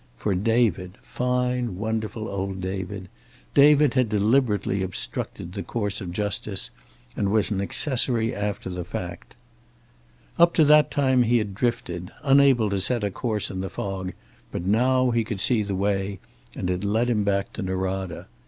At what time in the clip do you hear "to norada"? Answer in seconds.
17.53-18.25